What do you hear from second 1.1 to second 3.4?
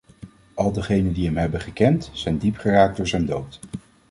die hem hebben gekend, zijn diep geraakt door zijn